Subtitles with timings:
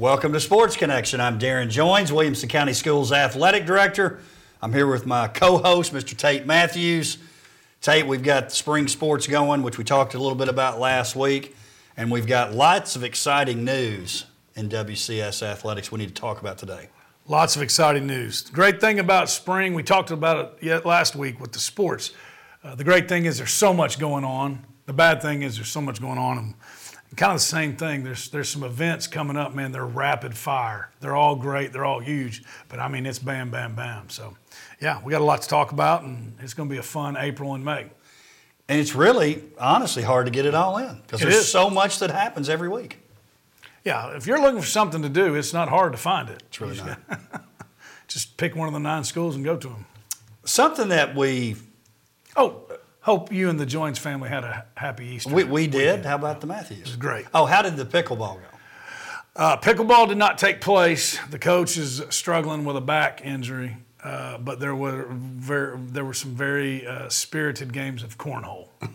[0.00, 1.20] Welcome to Sports Connection.
[1.20, 4.20] I'm Darrin Joines, Williamson County Schools Athletic Director.
[4.62, 6.16] I'm here with my co host, Mr.
[6.16, 7.18] Tate Matthews.
[7.82, 11.54] Tate, we've got spring sports going, which we talked a little bit about last week,
[11.98, 14.24] and we've got lots of exciting news
[14.56, 16.88] in WCS athletics we need to talk about today.
[17.28, 18.44] Lots of exciting news.
[18.44, 22.12] The great thing about spring, we talked about it last week with the sports.
[22.64, 24.64] Uh, the great thing is there's so much going on.
[24.86, 26.38] The bad thing is there's so much going on.
[26.38, 26.54] And
[27.16, 28.04] kind of the same thing.
[28.04, 29.72] There's there's some events coming up, man.
[29.72, 30.90] They're rapid fire.
[31.00, 31.72] They're all great.
[31.72, 32.42] They're all huge.
[32.68, 34.10] But I mean, it's bam, bam, bam.
[34.10, 34.36] So,
[34.80, 37.16] yeah, we got a lot to talk about, and it's going to be a fun
[37.16, 37.86] April and May.
[38.68, 41.50] And it's really, honestly, hard to get it all in because there's is.
[41.50, 42.98] so much that happens every week.
[43.84, 46.42] Yeah, if you're looking for something to do, it's not hard to find it.
[46.48, 46.98] It's really not.
[48.08, 49.86] Just pick one of the nine schools and go to them.
[50.44, 51.56] Something that we
[52.36, 52.62] Oh,
[53.00, 55.34] hope you and the Joines family had a happy Easter.
[55.34, 56.04] we, we did.
[56.04, 56.80] How about the Matthews?
[56.80, 57.26] It was great.
[57.34, 58.42] Oh, how did the pickleball go?
[59.36, 61.18] Uh, pickleball did not take place.
[61.30, 66.14] The coach is struggling with a back injury, uh, but there were very, there were
[66.14, 68.68] some very uh, spirited games of cornhole.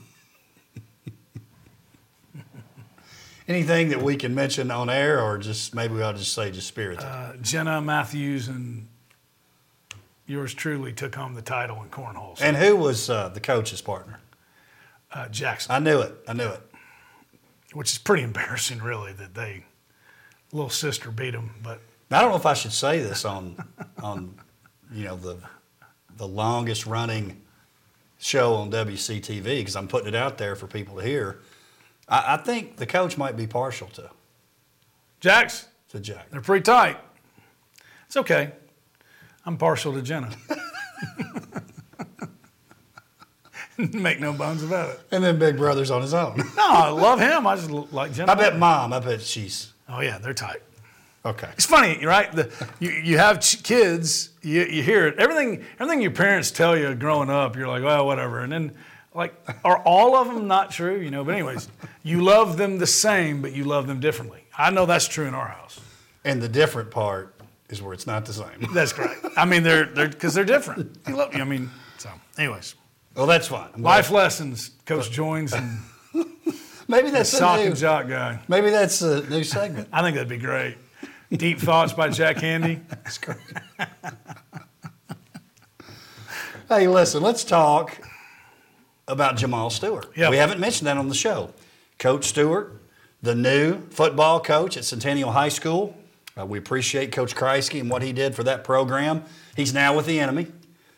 [3.48, 7.06] Anything that we can mention on air, or just maybe I'll just say just spirited?
[7.06, 8.88] Uh, Jenna Matthews and
[10.28, 12.40] yours truly took home the title in cornhole.
[12.42, 14.20] And who was uh, the coach's partner?
[15.12, 16.14] uh, Jackson, I knew it.
[16.28, 16.62] I knew it.
[17.74, 19.64] which is pretty embarrassing, really, that they
[20.52, 21.52] little sister beat them.
[21.64, 21.80] But
[22.12, 23.56] I don't know if I should say this on
[24.04, 24.36] on
[24.92, 25.38] you know the
[26.18, 27.42] the longest running
[28.20, 31.40] show on WCTV because I'm putting it out there for people to hear.
[32.10, 34.10] I, I think the coach might be partial to
[35.20, 36.30] Jacks, to Jack.
[36.30, 36.98] they're pretty tight.
[38.06, 38.52] It's okay.
[39.46, 40.30] I'm partial to Jenna.
[43.78, 45.02] Make no bones about it.
[45.12, 46.38] And then Big Brother's on his own.
[46.38, 47.46] No, I love him.
[47.46, 48.32] I just like Jenna.
[48.32, 48.94] I bet mom.
[48.94, 50.62] I bet she's Oh yeah, they're tight.
[51.26, 51.50] okay.
[51.54, 52.32] It's funny, right?
[52.32, 52.50] The,
[52.80, 55.20] you, you have ch- kids, you, you hear it.
[55.20, 58.40] Everything, everything your parents tell you growing up, you're like, well, whatever.
[58.40, 58.72] And then,
[59.14, 59.34] like,
[59.64, 60.98] are all of them not true?
[61.00, 61.24] You know.
[61.26, 61.68] But anyways,
[62.02, 64.46] you love them the same, but you love them differently.
[64.58, 65.80] I know that's true in our house.
[66.24, 67.35] And the different part
[67.70, 68.68] is where it's not the same.
[68.74, 69.26] That's correct.
[69.38, 70.98] I mean, they're they're because they're different.
[71.08, 71.36] You love.
[71.36, 72.76] I mean, so anyways,
[73.16, 73.70] Well, that's fine.
[73.74, 74.72] I'm glad- life lessons.
[74.86, 75.80] Coach Joines and
[76.88, 78.40] Maybe that's a sock new, and jock guy.
[78.48, 79.90] Maybe that's a new segment.
[79.92, 80.78] I think that'd be great.
[81.32, 82.80] Deep thoughts by Jack Handey.
[82.88, 83.38] That's great.
[86.70, 88.00] hey, listen, let's talk
[89.08, 90.06] about Jamal Stewart.
[90.16, 90.30] Yep.
[90.32, 91.52] We haven't mentioned that on the show.
[91.98, 92.80] Coach Stewart,
[93.24, 95.98] the new football coach at Centennial High School.
[96.38, 99.24] Uh, we appreciate Coach Kreisky and what he did for that program.
[99.56, 100.48] He's now with the enemy.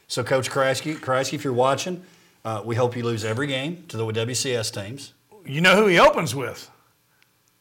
[0.08, 2.04] So, Coach Kreisky, Kreisky if you're watching,
[2.44, 5.14] uh, we hope you lose every game to the WCS teams.
[5.46, 6.72] You know who he opens with?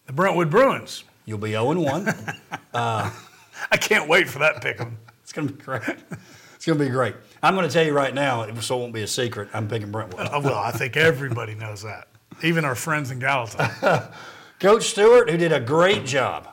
[0.06, 1.04] The Brentwood Bruins.
[1.25, 2.09] You'll be 0 1.
[2.75, 4.97] I can't wait for that pick 'em.
[5.22, 5.82] It's going to be great.
[6.54, 7.14] It's going to be great.
[7.43, 9.91] I'm going to tell you right now, so it won't be a secret, I'm picking
[9.91, 10.28] Brentwood.
[10.32, 12.08] Oh, well, I think everybody knows that,
[12.43, 13.69] even our friends in Gallatin.
[14.60, 16.48] Coach Stewart, who did a great job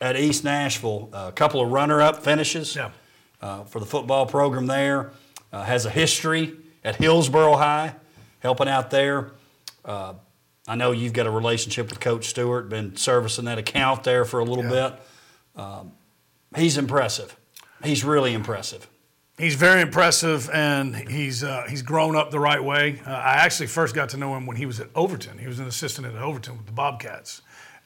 [0.00, 2.90] at East Nashville, a couple of runner-up finishes Yeah.
[3.42, 5.10] uh, for the football program there,
[5.52, 7.94] uh, has a history at Hillsboro High,
[8.40, 9.32] helping out there.
[9.84, 10.14] Uh,
[10.66, 14.40] I know you've got a relationship with Coach Stewart, been servicing that account there for
[14.40, 14.90] a little Yeah.
[14.90, 15.00] bit.
[15.62, 15.92] Um,
[16.56, 17.36] he's impressive.
[17.82, 18.86] He's really impressive.
[19.38, 23.00] He's very impressive, and he's uh, he's grown up the right way.
[23.06, 25.38] Uh, I actually first got to know him when he was at Overton.
[25.38, 27.40] He was an assistant at Overton with the Bobcats,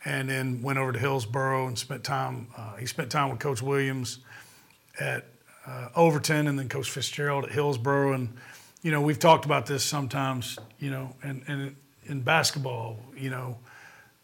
[0.04, 2.48] and then went over to Hillsboro and spent time.
[2.56, 4.18] Uh, he spent time with Coach Williams
[5.00, 5.24] at
[5.66, 8.12] uh, Overton, and then Coach Fitzgerald at Hillsboro.
[8.12, 8.36] And
[8.82, 10.58] you know, we've talked about this sometimes.
[10.78, 13.58] You know, and and in basketball, you know.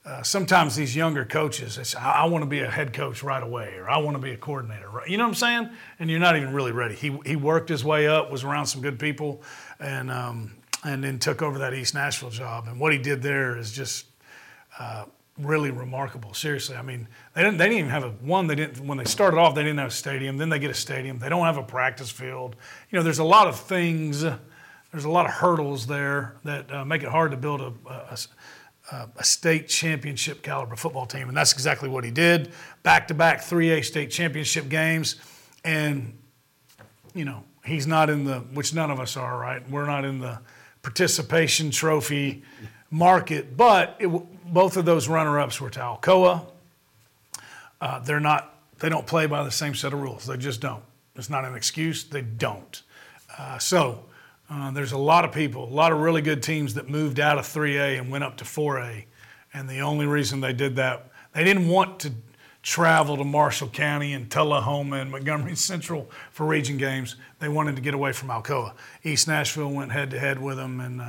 [0.02, 3.42] Uh, sometimes these younger coaches, it's, I, I want to be a head coach right
[3.42, 4.88] away, or I want to be a coordinator.
[4.88, 5.06] Right?
[5.06, 5.70] You know what I'm saying?
[5.98, 6.94] And you're not even really ready.
[6.94, 9.42] He, he worked his way up, was around some good people,
[9.78, 10.52] and um,
[10.84, 12.66] and then took over that East Nashville job.
[12.66, 14.06] And what he did there is just
[14.78, 15.04] uh,
[15.40, 16.34] really remarkable.
[16.34, 18.46] Seriously, I mean, they didn't they didn't even have a one.
[18.46, 19.54] They didn't when they started off.
[19.54, 20.36] They didn't have a stadium.
[20.36, 21.18] Then they get a stadium.
[21.18, 22.56] They don't have a practice field.
[22.90, 24.22] You know, there's a lot of things.
[24.22, 27.72] There's a lot of hurdles there that uh, make it hard to build a,
[28.92, 32.50] a, a, state championship caliber football team, and that's exactly what he did.
[32.82, 35.16] Back to back 3A state championship games,
[35.64, 36.18] and
[37.14, 39.38] you know he's not in the which none of us are.
[39.38, 40.40] Right, we're not in the
[40.82, 42.42] participation trophy
[42.90, 44.08] market, but it,
[44.52, 46.46] both of those runner-ups were to Alcoa.
[47.80, 48.54] Uh, they're not.
[48.78, 50.26] They don't play by the same set of rules.
[50.26, 50.82] They just don't.
[51.14, 52.04] It's not an excuse.
[52.04, 52.82] They don't.
[53.38, 54.04] Uh, so
[54.50, 57.38] uh, there's a lot of people, a lot of really good teams that moved out
[57.38, 59.04] of 3A and went up to 4A,
[59.54, 62.12] and the only reason they did that, they didn't want to
[62.62, 67.16] travel to Marshall County and Tullahoma and Montgomery Central for region games.
[67.38, 68.72] They wanted to get away from Alcoa.
[69.04, 71.00] East Nashville went head to head with them, and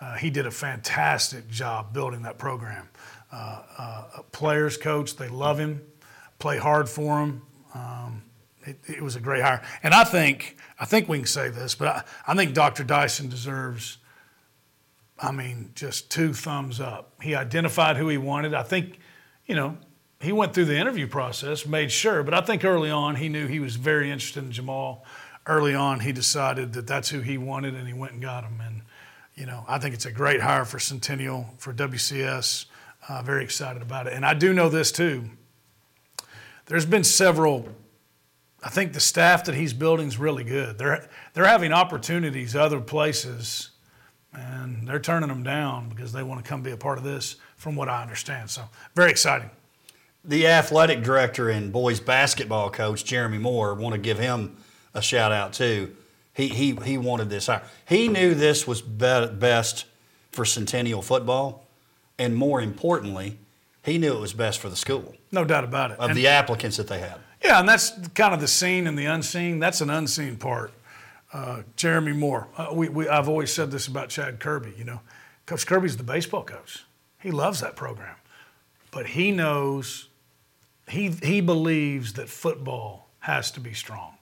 [0.00, 2.88] uh, he did a fantastic job building that program.
[3.32, 5.82] Uh, uh, players, coach, they love him,
[6.38, 7.42] play hard for him.
[7.74, 8.22] Um,
[8.62, 11.74] it, it, was a great hire, and I think I think we can say this,
[11.74, 12.84] but I, I think Dr.
[12.84, 13.98] Dyson deserves.
[15.22, 17.12] I mean, just two thumbs up.
[17.22, 18.54] He identified who he wanted.
[18.54, 18.98] I think,
[19.44, 19.76] you know,
[20.18, 23.46] he went through the interview process, made sure, but I think early on he knew
[23.46, 25.04] he was very interested in Jamal.
[25.46, 28.60] Early on, he decided that that's who he wanted, and he went and got him.
[28.62, 28.82] And
[29.34, 32.66] you know, I think it's a great hire for Centennial for WCS.
[33.08, 35.24] Uh, very excited about it, and I do know this too.
[36.66, 37.68] There's been several.
[38.62, 40.78] I think the staff that he's building is really good.
[40.78, 43.70] They're they're having opportunities other places,
[44.32, 47.36] and they're turning them down because they want to come be a part of this.
[47.56, 48.62] From what I understand, so
[48.94, 49.50] very exciting
[50.24, 54.56] the athletic director and boys basketball coach Jeremy Moore want to give him
[54.94, 55.96] a shout out too.
[56.40, 57.62] He he he wanted this hire.
[57.86, 59.84] He knew this was be- best
[60.32, 61.66] for Centennial football,
[62.18, 63.38] and more importantly,
[63.82, 65.14] he knew it was best for the school.
[65.32, 65.98] No doubt about it.
[65.98, 67.18] Of and, the applicants that they had.
[67.44, 69.58] Yeah, and that's kind of the seen and the unseen.
[69.58, 70.72] That's an unseen part.
[71.32, 72.48] Uh, Jeremy Moore.
[72.56, 74.74] Uh, we, we, I've always said this about Chad Kirby.
[74.76, 75.00] You know,
[75.46, 76.84] Coach Kirby's the baseball coach.
[77.20, 78.16] He loves that program,
[78.90, 80.08] but he knows
[80.88, 84.14] he, he believes that football has to be strong.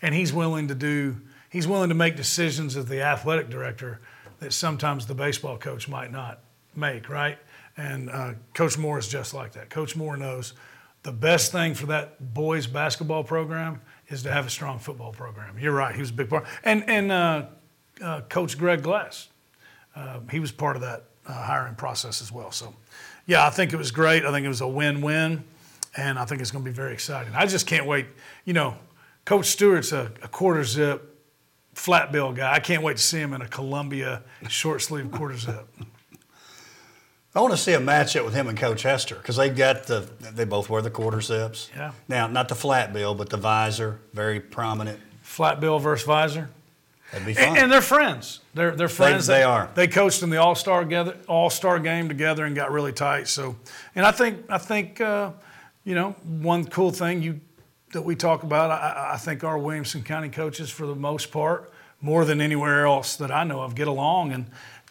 [0.00, 1.20] And he's willing to do,
[1.54, 4.00] he's willing to make decisions as the athletic director
[4.40, 6.40] that sometimes the baseball coach might not
[6.74, 7.38] make, right?
[7.76, 9.70] And uh, Coach Moore is just like that.
[9.70, 10.54] Coach Moore knows
[11.04, 15.56] the best thing for that boys basketball program is to have a strong football program.
[15.56, 15.94] You're right.
[15.94, 16.44] He was a big part.
[16.64, 17.46] And, and uh,
[18.02, 19.28] uh, Coach Greg Glass,
[19.94, 22.50] uh, he was part of that uh, hiring process as well.
[22.50, 22.74] So,
[23.26, 24.24] yeah, I think it was great.
[24.24, 25.44] I think it was a win win
[25.96, 27.32] and I think it's going to be very exciting.
[27.32, 28.06] I just can't wait.
[28.44, 28.74] You know,
[29.24, 31.12] Coach Stewart's a, a quarter zip
[31.74, 32.52] flat bill guy.
[32.52, 35.68] I can't wait to see him in a Columbia short sleeve quarter zip.
[37.36, 40.08] I want to see a matchup with him and Coach Hester because they got the
[40.20, 41.68] they both wear the quarter zips.
[41.74, 41.90] Yeah.
[42.08, 45.00] Now, not the flat bill, but the visor, very prominent.
[45.22, 46.48] Flat bill versus visor.
[47.10, 47.44] That'd be fun.
[47.44, 48.40] And, and they're friends.
[48.54, 49.26] They're they're friends.
[49.26, 49.68] They, they are.
[49.74, 53.26] They coached in the All Star together, All Star game together, and got really tight.
[53.26, 53.56] So,
[53.94, 55.00] and I think I think.
[55.00, 55.32] Uh,
[55.84, 57.40] you know, one cool thing you
[57.94, 61.72] that we talk about, I, I, think our Williamson County coaches, for the most part,
[62.00, 64.46] more than anywhere else that I know of, get along, and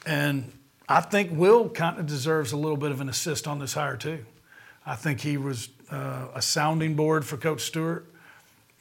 [0.06, 0.52] and
[0.90, 3.96] I think Will kind of deserves a little bit of an assist on this hire
[3.96, 4.26] too.
[4.86, 8.06] I think he was uh, a sounding board for Coach Stewart,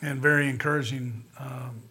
[0.01, 1.83] and very encouraging um,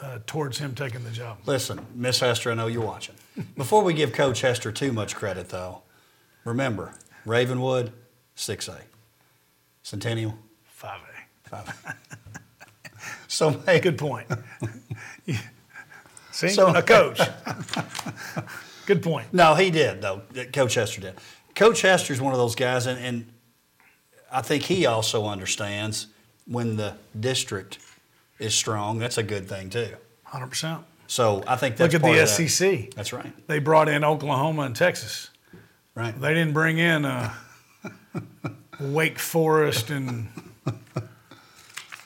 [0.00, 1.38] uh, towards him taking the job.
[1.46, 3.14] Listen, Miss Hester, I know you're watching.
[3.56, 5.82] Before we give Coach Hester too much credit, though,
[6.44, 6.94] remember
[7.24, 7.92] Ravenwood
[8.36, 8.82] 6A.
[9.82, 10.36] Centennial?
[10.86, 11.64] 5A.
[11.64, 11.96] 5A.
[13.28, 13.80] so, hey.
[13.80, 14.28] Good point.
[16.30, 17.20] See, so, a coach.
[18.86, 19.32] Good point.
[19.32, 20.22] No, he did, though.
[20.52, 21.14] Coach Hester did.
[21.54, 23.26] Coach Hester's one of those guys, and, and
[24.30, 26.08] I think he also understands
[26.46, 27.78] when the district
[28.38, 29.96] is strong, that's a good thing, too.
[30.28, 30.84] 100%.
[31.08, 32.70] So I think that's Look at the SEC.
[32.70, 32.96] That.
[32.96, 33.32] That's right.
[33.46, 35.30] They brought in Oklahoma and Texas.
[35.94, 36.18] Right.
[36.20, 37.04] They didn't bring in.
[37.04, 37.32] Uh,
[38.80, 40.28] Wake Forest and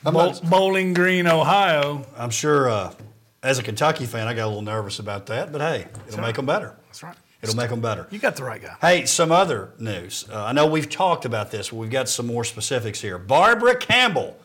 [0.02, 2.06] Bo- Bowling Green, Ohio.
[2.16, 2.92] I'm sure, uh,
[3.42, 6.28] as a Kentucky fan, I got a little nervous about that, but hey, it'll right.
[6.28, 6.76] make them better.
[6.86, 7.16] That's right.
[7.42, 8.06] It'll make them better.
[8.10, 8.76] You got the right guy.
[8.80, 10.26] Hey, some other news.
[10.30, 13.16] Uh, I know we've talked about this, but we've got some more specifics here.
[13.18, 14.36] Barbara Campbell,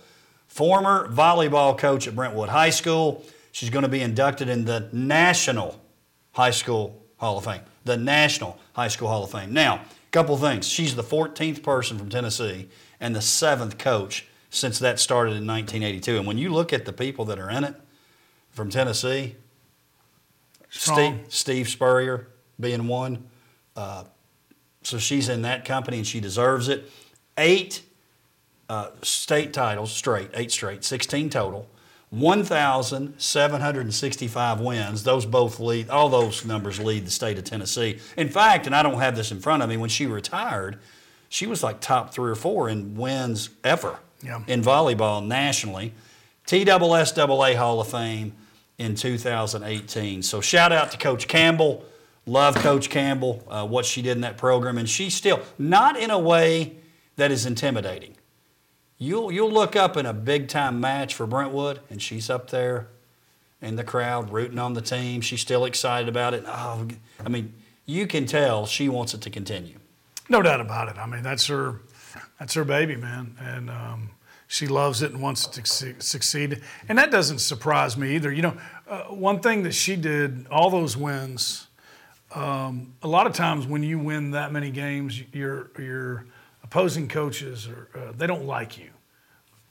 [0.47, 5.81] former volleyball coach at Brentwood High School, she's going to be inducted in the National
[6.31, 7.61] High School Hall of Fame.
[7.83, 9.51] The National High School Hall of Fame.
[9.51, 10.65] Now, a Couple things.
[10.65, 12.69] She's the 14th person from Tennessee
[13.01, 16.17] and the seventh coach since that started in 1982.
[16.17, 17.75] And when you look at the people that are in it
[18.51, 19.35] from Tennessee,
[20.69, 22.27] Steve, Steve, Spurrier
[22.59, 23.25] being one.
[23.75, 24.05] Uh,
[24.81, 26.89] so she's in that company and she deserves it.
[27.37, 27.83] Eight
[28.69, 31.69] uh, state titles straight, eight straight, 16 total.
[32.11, 35.03] 1,765 wins.
[35.03, 37.99] Those both lead, all those numbers lead the state of Tennessee.
[38.15, 40.79] In fact, and I don't have this in front of me, when she retired,
[41.27, 44.41] she was like top three or four in wins ever yeah.
[44.47, 45.93] in volleyball nationally.
[46.47, 48.33] TSSAA Hall of Fame
[48.77, 50.21] in 2018.
[50.21, 51.85] So shout out to Coach Campbell.
[52.27, 54.79] Love Coach Campbell, uh, what she did in that program.
[54.79, 56.75] And she's still, not in a way
[57.17, 58.15] that is intimidating
[58.97, 62.87] You'll, you'll look up in a big time match for Brentwood, and she's up there
[63.61, 65.21] in the crowd rooting on the team.
[65.21, 66.45] She's still excited about it.
[66.47, 66.87] Oh,
[67.23, 67.53] I mean,
[67.85, 69.79] you can tell she wants it to continue.
[70.29, 70.97] No doubt about it.
[70.97, 71.81] I mean, that's her.
[72.39, 74.09] That's her baby, man, and um,
[74.47, 75.65] she loves it and wants to
[75.99, 76.61] succeed.
[76.89, 78.31] And that doesn't surprise me either.
[78.31, 81.67] You know, uh, one thing that she did, all those wins.
[82.33, 86.25] Um, a lot of times when you win that many games, your your
[86.63, 88.89] opposing coaches are uh, they don't like you.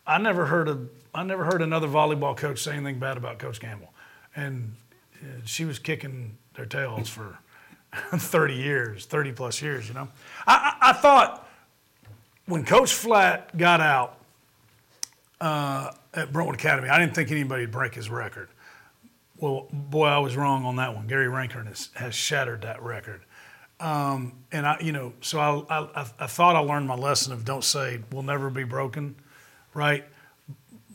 [0.07, 3.61] I never heard of I never heard another volleyball coach say anything bad about Coach
[3.61, 3.93] Campbell,
[4.35, 4.75] and
[5.23, 7.39] uh, she was kicking their tails for
[8.17, 9.87] 30 years, 30 plus years.
[9.87, 10.09] You know,
[10.47, 11.44] I, I, I thought
[12.47, 14.19] when Coach Flatt got out
[15.41, 18.49] uh, at Brentwood Academy, I didn't think anybody would break his record.
[19.39, 21.07] Well, boy, I was wrong on that one.
[21.07, 23.23] Gary Rankin has, has shattered that record.
[23.81, 27.45] Um, and I, you know, so I, I, I thought I learned my lesson of
[27.45, 29.17] don't say we'll never be broken,
[29.75, 30.05] right?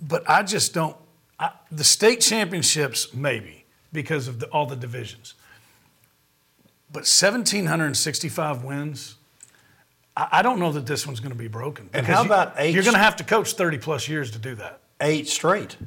[0.02, 0.96] But I just don't.
[1.40, 5.34] I, the state championships, maybe because of the, all the divisions.
[6.92, 9.16] But 1,765 wins,
[10.32, 11.90] I, don't know that this one's going to be broken.
[11.94, 12.74] And how about eight?
[12.74, 14.82] You're going to have to coach 30 plus years to do that.
[15.02, 15.78] Eight straight.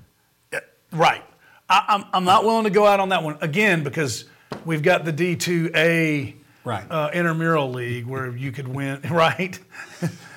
[0.93, 1.23] Right.
[1.69, 4.27] I, I'm, I'm not willing to go out on that one again because
[4.65, 6.35] we've got the D2A
[6.65, 6.91] right.
[6.91, 9.59] Uh, intramural league where you could win, right?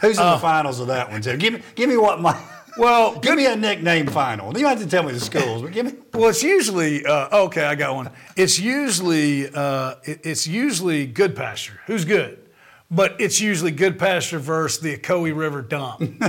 [0.02, 1.38] Who's in uh, the finals of that one, Tim?
[1.38, 2.40] Give me, give me what my.
[2.78, 4.48] Well, give me a nickname final.
[4.48, 5.94] You don't have to tell me the schools, but give me.
[6.14, 7.64] Well, it's usually uh, okay.
[7.64, 8.10] I got one.
[8.36, 11.78] It's usually uh, it, it's usually Goodpasture.
[11.88, 12.45] Who's good?
[12.92, 16.01] But it's usually Goodpasture versus the Ocoee River dump.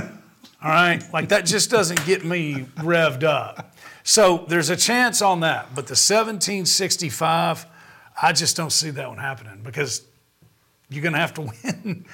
[0.63, 3.75] All right, like that just doesn't get me revved up.
[4.03, 7.65] So there's a chance on that, but the 1765,
[8.19, 10.03] I just don't see that one happening because
[10.89, 12.05] you're going to have to win.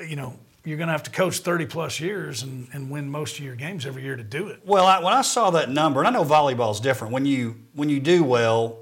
[0.00, 3.38] You know, you're going to have to coach 30 plus years and, and win most
[3.38, 4.60] of your games every year to do it.
[4.64, 7.12] Well, I, when I saw that number, and I know volleyball's different.
[7.12, 8.78] When you when you do well,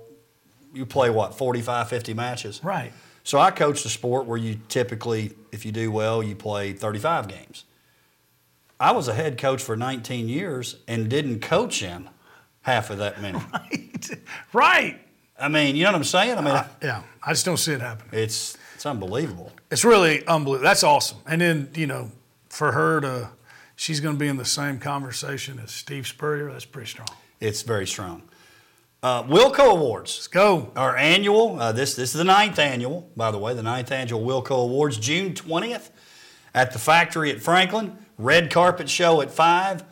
[0.73, 2.61] you play what 45, 50 matches.
[2.63, 2.93] Right.
[3.25, 7.29] So I coached a sport where you typically, if you do well, you play 35
[7.29, 7.65] games.
[8.81, 12.11] I was a head coach for 19 years and didn't coach him
[12.63, 13.39] half of that many.
[13.53, 13.89] Right.
[14.53, 15.01] Right.
[15.39, 16.37] I mean, you know what I'm saying?
[16.37, 18.11] I mean, uh, yeah, I just don't see it happening.
[18.13, 19.53] It's it's unbelievable.
[19.71, 20.63] It's really unbelievable.
[20.65, 21.19] That's awesome.
[21.27, 22.11] And then you know,
[22.49, 23.31] for her to,
[23.77, 26.51] she's going to be in the same conversation as Steve Spurrier.
[26.53, 27.09] That's pretty strong.
[27.41, 28.23] It's very strong.
[29.03, 30.17] Uh, Wilco Awards.
[30.17, 30.71] Let's go.
[30.77, 31.59] Our annual.
[31.59, 33.53] Uh, this this is the ninth annual, by the way.
[33.53, 35.91] The ninth annual Wilco Awards, June twentieth,
[36.55, 37.99] at the factory at Franklin.
[38.17, 39.85] Red carpet show at five.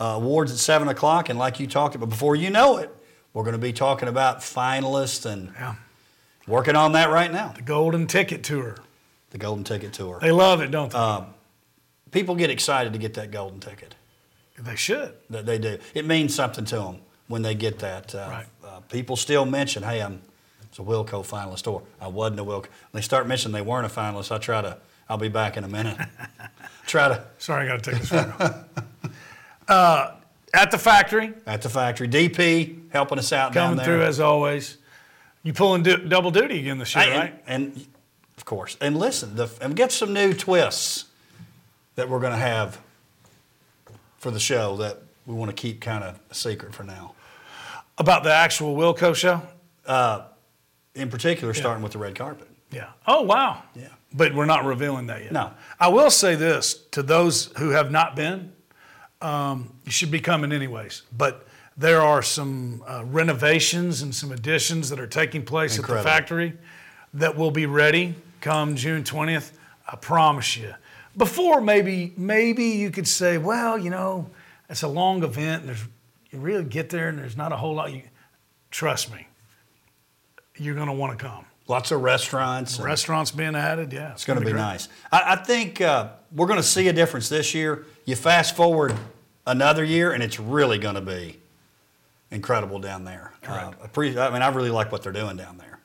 [0.00, 2.88] Uh, awards at seven o'clock, and like you talked about, before you know it,
[3.32, 5.74] we're going to be talking about finalists and yeah.
[6.46, 7.48] working on that right now.
[7.48, 8.76] The Golden Ticket Tour.
[9.30, 10.20] The Golden Ticket Tour.
[10.20, 10.98] They love it, don't they?
[10.98, 11.34] Um,
[12.12, 13.96] people get excited to get that golden ticket.
[14.56, 15.14] They should.
[15.30, 15.78] That they do.
[15.94, 18.14] It means something to them when they get that.
[18.14, 18.46] Uh, right.
[18.78, 20.20] Uh, people still mention, "Hey, I'm
[20.62, 23.86] it's a Wilco finalist," or "I wasn't a Wilco." When they start mentioning they weren't
[23.86, 24.78] a finalist, I try to.
[25.08, 25.96] I'll be back in a minute.
[26.86, 27.24] try to.
[27.38, 28.64] Sorry, I got to take this photo.
[29.68, 30.12] uh,
[30.52, 31.32] at the factory.
[31.46, 32.08] At the factory.
[32.08, 34.78] DP helping us out Coming through as always.
[35.42, 37.42] You pulling du- double duty again this year, I, right?
[37.46, 37.86] And, and,
[38.36, 38.76] of course.
[38.80, 41.06] And listen, the, and get some new twists
[41.94, 42.80] that we're going to have
[44.18, 47.14] for the show that we want to keep kind of a secret for now.
[47.98, 49.42] About the actual Wilco show?
[49.86, 50.24] Uh,
[50.94, 52.48] in particular, starting with the red carpet.
[52.70, 52.90] Yeah.
[53.06, 53.62] Oh, wow.
[53.74, 53.88] Yeah.
[54.12, 55.32] But we're not revealing that yet.
[55.32, 55.52] No.
[55.78, 58.52] I will say this to those who have not been,
[59.20, 61.02] um, you should be coming anyways.
[61.16, 65.98] But there are some uh, renovations and some additions that are taking place Incredible.
[66.00, 66.52] at the factory
[67.14, 69.52] that will be ready come June 20th.
[69.86, 70.74] I promise you.
[71.16, 74.30] Before maybe maybe you could say, well, you know,
[74.68, 75.62] it's a long event.
[75.62, 75.84] And there's
[76.30, 77.92] you really get there and there's not a whole lot.
[77.92, 78.02] You
[78.70, 79.26] trust me,
[80.56, 81.44] you're going to want to come.
[81.68, 82.80] Lots of restaurants.
[82.80, 84.12] Restaurants being added, yeah.
[84.12, 84.88] It's, going to be, nice.
[85.12, 87.84] I, I think uh, we're going to see a difference this year.
[88.06, 88.94] You fast forward
[89.46, 91.38] another year, and it's really going to be
[92.30, 93.32] incredible down there.
[93.46, 95.78] Uh, I, I mean, I really like what they're doing down there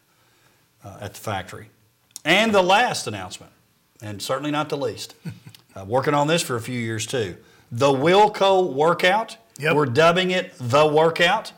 [0.85, 1.69] uh, at the factory.
[2.23, 3.51] And the last announcement,
[4.01, 5.15] and certainly not the least,
[5.75, 7.35] uh, working on this for a few years too.
[7.71, 9.37] The Wilco Workout.
[9.59, 9.75] Yep.
[9.75, 11.51] We're dubbing it the Workout.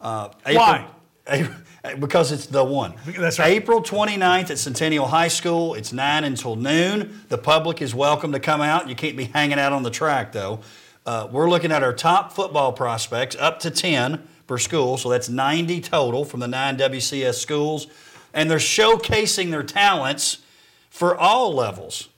[0.00, 0.86] Uh, Why?
[1.26, 1.56] April,
[1.98, 2.94] because it's the one.
[3.06, 3.52] That's right.
[3.52, 5.74] April 29th at Centennial High School.
[5.74, 7.22] It's 9 until noon.
[7.28, 8.88] The public is welcome to come out.
[8.88, 10.60] You can't be hanging out on the track, though.
[11.06, 15.28] Uh, we're looking at our top football prospects, up to 10 per school, so that's
[15.28, 17.86] 90 total from the nine WCS schools.
[18.32, 20.38] And they're showcasing their talents
[20.88, 22.08] for all levels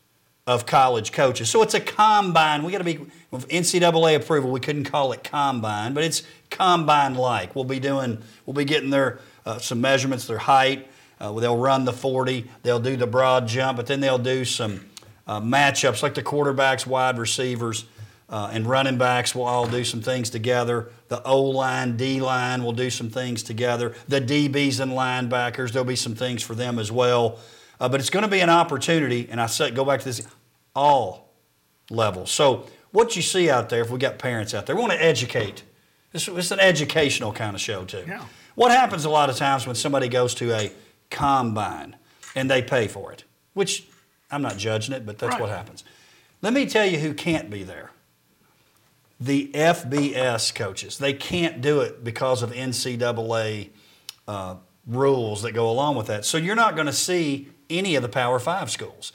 [0.46, 1.50] of college coaches.
[1.50, 2.62] So it's a combine.
[2.62, 3.00] We got to be
[3.36, 4.50] with NCAA approval.
[4.50, 7.54] We couldn't call it combine, but it's combine like.
[7.54, 8.22] We'll be doing.
[8.44, 10.88] We'll be getting their uh, some measurements, their height.
[11.20, 12.50] Uh, they'll run the 40.
[12.62, 14.86] They'll do the broad jump, but then they'll do some
[15.26, 17.86] uh, matchups like the quarterbacks, wide receivers,
[18.28, 20.90] uh, and running backs will all do some things together.
[21.08, 23.94] The O line, D line will do some things together.
[24.08, 27.38] The DBs and linebackers, there'll be some things for them as well.
[27.80, 30.26] Uh, but it's going to be an opportunity, and I say, go back to this
[30.74, 31.32] all
[31.90, 32.30] levels.
[32.30, 32.66] So,
[32.96, 35.62] what you see out there, if we got parents out there, we want to educate.
[36.12, 38.04] This, it's an educational kind of show, too.
[38.08, 38.24] Yeah.
[38.54, 40.72] What happens a lot of times when somebody goes to a
[41.10, 41.96] combine
[42.34, 43.86] and they pay for it, which
[44.30, 45.40] I'm not judging it, but that's Right.
[45.42, 45.84] what happens.
[46.40, 47.90] Let me tell you who can't be there
[49.20, 50.98] the FBS coaches.
[50.98, 53.70] They can't do it because of NCAA
[54.28, 56.24] uh, rules that go along with that.
[56.26, 59.12] So you're not going to see any of the Power Five schools.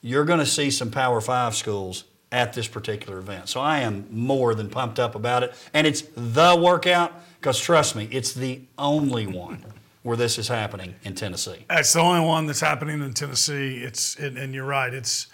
[0.00, 2.02] You're going to see some Power Five schools
[2.34, 3.48] at this particular event.
[3.48, 5.54] So I am more than pumped up about it.
[5.72, 9.64] And it's the workout because trust me, it's the only one
[10.02, 11.64] where this is happening in Tennessee.
[11.68, 13.76] That's the only one that's happening in Tennessee.
[13.78, 14.92] It's and, and you're right.
[14.92, 15.28] It's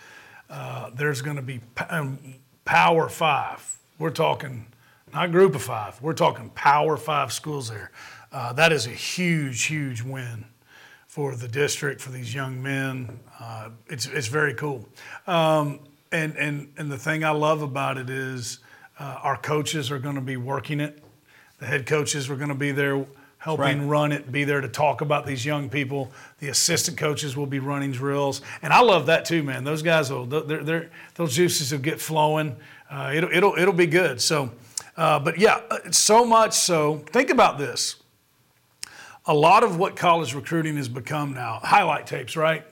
[0.50, 2.18] uh, there's going to be p- um,
[2.66, 3.78] Power Five.
[3.98, 4.66] We're talking
[5.14, 6.00] not Group of Five.
[6.02, 7.92] We're talking Power Five schools there.
[8.30, 10.44] Uh, that is a huge, huge win
[11.06, 13.18] for the district for these young men.
[13.40, 14.86] Uh, it's it's very cool.
[15.26, 15.80] Um,
[16.12, 18.58] and and and the thing I love about it is
[18.98, 21.02] uh, our coaches are going to be working it.
[21.58, 23.04] The head coaches are going to be there
[23.38, 23.88] helping Right.
[23.88, 26.10] run it, be there to talk about these young people.
[26.40, 29.64] The assistant coaches will be running drills, and I love that too, man.
[29.64, 32.56] Those guys will, they're, they're, those juices will get flowing.
[32.90, 34.20] Uh, it'll, it'll, it'll be good.
[34.20, 34.50] So,
[34.96, 36.98] uh, but yeah, uh, so much so.
[37.06, 37.96] Think about this.
[39.26, 42.64] A lot of what college recruiting has become now, highlight tapes, right?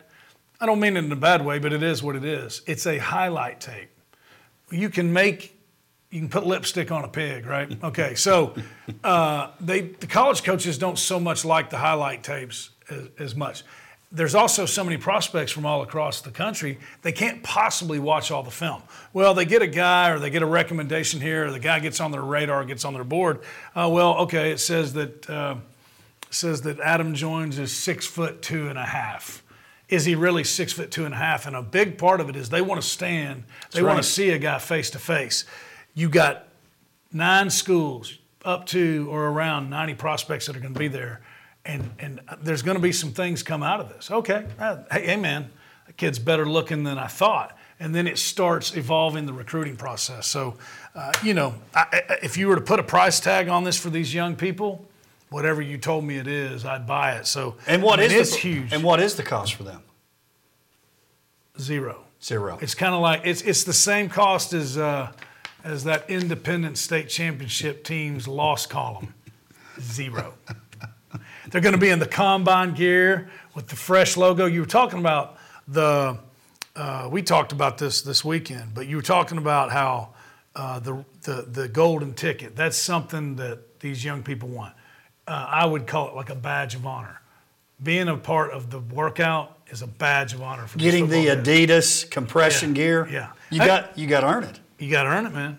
[0.60, 2.62] I don't mean it in a bad way, but it is what it is.
[2.66, 3.90] It's a highlight tape.
[4.70, 5.54] You can make
[6.10, 7.70] you can put lipstick on a pig, right?
[7.84, 8.54] Okay, so
[9.04, 13.62] uh, they the college coaches don't so much like the highlight tapes as, as much.
[14.10, 18.42] There's also so many prospects from all across the country, they can't possibly watch all
[18.42, 18.82] the film.
[19.12, 22.00] Well, they get a guy or they get a recommendation here, or the guy gets
[22.00, 23.40] on their radar, gets on their board.
[23.74, 25.56] Uh, well, okay, it says that uh,
[26.30, 29.42] says that Adam Jones is six foot two and a half.
[29.88, 31.46] Is he really six foot two and a half?
[31.46, 34.30] And a big part of it is they want to stand, they want to see
[34.30, 35.44] a guy face to face.
[35.94, 36.46] You got
[37.12, 41.20] nine schools, up to or around 90 prospects that are going to be there.
[41.64, 44.10] And, and there's going to be some things come out of this.
[44.10, 45.50] Okay, uh, hey, hey man,
[45.86, 47.56] that kid's better looking than I thought.
[47.80, 50.26] And then it starts evolving the recruiting process.
[50.26, 50.56] So,
[50.94, 53.78] uh, you know, I, I- if you were to put a price tag on this
[53.78, 54.84] for these young people,
[55.30, 57.26] whatever you told me it is, I'd buy it.
[57.26, 58.72] So, And what I mean, is it's the, huge?
[58.72, 59.82] And what is the cost for them?
[61.60, 62.04] Zero.
[62.22, 62.58] Zero.
[62.60, 65.12] It's kind of like it's it's the same cost as uh,
[65.62, 69.14] as that independent state championship team's loss column.
[69.80, 70.34] Zero.
[71.50, 74.46] They're going to be in the combine gear with the fresh logo.
[74.46, 76.18] You were talking about the.
[76.74, 80.10] Uh, we talked about this this weekend, but you were talking about how
[80.56, 82.56] uh, the, the the golden ticket.
[82.56, 84.74] That's something that these young people want.
[85.28, 87.20] Uh, I would call it like a badge of honor.
[87.82, 91.26] Being a part of the workout is a badge of honor for Getting the.
[91.26, 93.08] Adidas compression Yeah, gear.
[93.12, 93.28] yeah.
[93.50, 94.58] You Hey- got you got to earn it.
[94.78, 95.58] You got to earn it, man.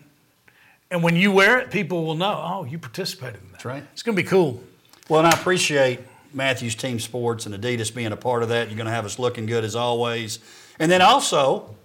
[0.92, 3.52] And when you wear it, people will know, oh, you participated in that.
[3.54, 3.84] That's right.
[3.94, 4.62] It's going to be cool.
[5.08, 6.00] Well, and I appreciate
[6.34, 8.70] Matthews Team Sports and Adidas being a part of that.
[8.70, 10.40] You're going to have us looking good as always.
[10.80, 11.76] And then also,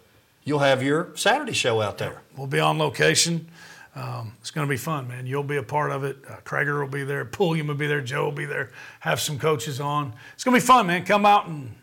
[0.44, 2.22] you'll have your Saturday show out there.
[2.36, 3.48] We'll be on location.
[3.96, 5.26] Um, it's going to be fun, man.
[5.26, 6.16] You'll be a part of it.
[6.28, 7.24] Uh, Krager will be there.
[7.24, 8.00] Pulliam will be there.
[8.00, 8.70] Joe will be there.
[9.00, 10.14] Have some coaches on.
[10.34, 11.04] It's going to be fun, man.
[11.04, 11.74] Come out and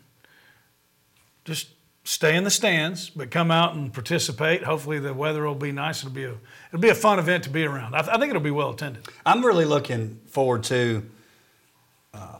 [1.44, 1.68] just
[2.04, 4.64] stay in the stands, but come out and participate.
[4.64, 6.00] Hopefully, the weather will be nice.
[6.00, 6.34] It'll be a
[6.68, 7.94] it'll be a fun event to be around.
[7.94, 9.06] I, I think it'll be well attended.
[9.24, 11.08] I'm really looking forward to
[12.12, 12.38] uh,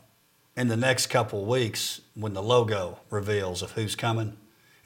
[0.56, 4.36] in the next couple weeks when the logo reveals of who's coming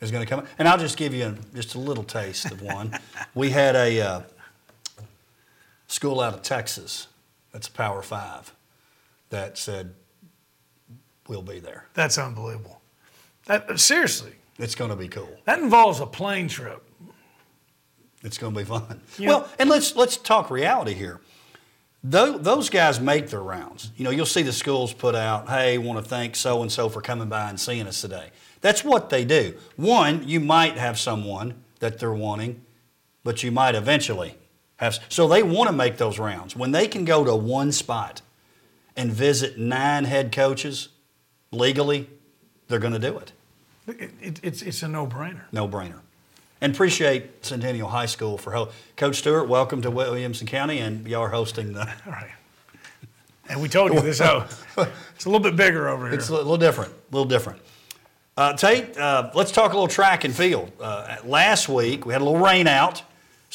[0.01, 0.47] is going to come.
[0.59, 2.97] And I'll just give you a, just a little taste of one.
[3.35, 4.21] we had a uh,
[5.87, 7.09] school out of Texas
[7.53, 8.53] that's a Power Five
[9.31, 9.95] that said
[11.29, 11.87] we'll be there.
[11.95, 12.81] That's unbelievable.
[13.47, 15.29] That seriously, It's going to be cool.
[15.45, 16.83] that involves a plane trip.
[18.23, 19.01] It's going to be fun.
[19.21, 21.21] Well, and let's let's talk reality here.
[22.03, 23.91] Tho- Those guys make their rounds.
[23.97, 26.89] You know, you'll see the schools put out, "Hey, want to thank so and so
[26.89, 29.57] for coming by and seeing us today." That's what they do.
[29.77, 32.63] One, you might have someone that they're wanting,
[33.23, 34.37] but you might eventually
[34.77, 34.99] have.
[35.09, 36.57] So they want to make those rounds.
[36.57, 38.23] When they can go to one spot
[38.97, 40.89] and visit nine head coaches
[41.53, 42.09] legally,
[42.69, 43.33] they're going to do it.
[43.87, 45.43] It, it, it's it's a no brainer.
[45.53, 46.01] No brainer.
[46.61, 49.47] And appreciate Centennial High School for ho- Coach Stewart.
[49.49, 51.81] Welcome to Williamson County, and y'all are hosting the.
[51.81, 52.31] All right.
[53.49, 54.47] And we told you this how
[55.15, 56.15] it's a little bit bigger over here.
[56.19, 56.91] It's a little different.
[56.93, 57.61] A little different.
[58.37, 60.73] Uh, Tate, uh, let's talk a little track and field.
[60.81, 63.03] Uh, last week we had a little rain out,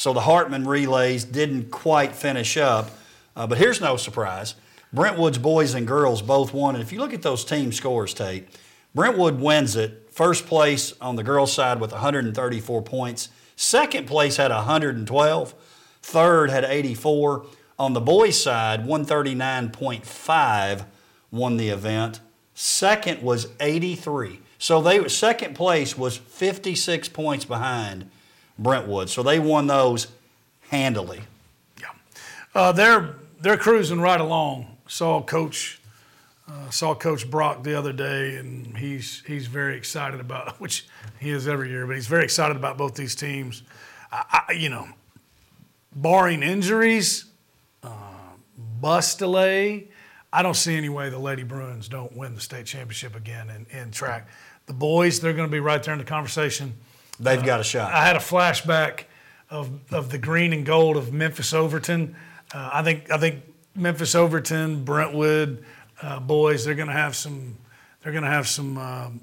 [0.02, 2.90] so the Hartman relays didn't quite finish up.
[3.36, 4.56] Uh, but here's no surprise:
[4.92, 6.74] Brentwood's boys and girls both won.
[6.74, 8.48] And if you look at those team scores, Tate,
[8.96, 10.08] Brentwood wins it.
[10.10, 13.28] First place on the girls' side with 134 points.
[13.54, 15.54] Second place had 112.
[16.02, 17.46] Third had 84.
[17.78, 20.84] On the boys' side, 139.5
[21.30, 22.18] won the event.
[22.54, 24.40] Second was 83.
[24.58, 28.10] So they second place was 56 points behind
[28.62, 29.10] Brentwood.
[29.10, 30.08] So they won those
[30.70, 31.22] handily.
[31.80, 31.88] Yeah,
[32.54, 34.76] uh, they're they're cruising right along.
[34.86, 35.80] Saw Coach
[36.48, 40.86] uh, saw Coach Brock the other day, and he's he's very excited about which
[41.18, 43.62] he is every year, but he's very excited about both these teams.
[44.10, 44.88] I, I, you know,
[45.94, 47.26] barring injuries,
[47.82, 47.90] uh,
[48.80, 49.88] bus delay,
[50.32, 53.78] I don't see any way the Lady Bruins don't win the state championship again in,
[53.78, 54.28] in track.
[54.64, 56.74] The boys, they're going to be right there in the conversation.
[57.20, 57.92] They've got a shot.
[57.92, 59.04] I had a flashback
[59.50, 62.16] of, of the green and gold of Memphis Overton.
[62.54, 63.42] Uh, I think I think
[63.74, 65.64] Memphis Overton, Brentwood
[66.00, 67.56] uh, boys, they're going to have some
[68.02, 69.20] they're going to have some um,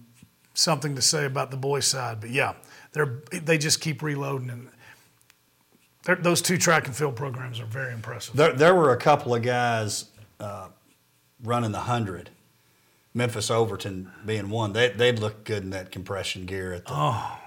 [0.53, 2.21] something to say about the boys side.
[2.21, 2.53] But yeah,
[2.93, 4.69] they're they just keep reloading and
[6.23, 8.35] those two track and field programs are very impressive.
[8.35, 10.05] There, there were a couple of guys
[10.39, 10.69] uh,
[11.43, 12.31] running the hundred
[13.13, 16.73] Memphis Overton being one, they, they'd look good in that compression gear.
[16.73, 17.38] At the, oh.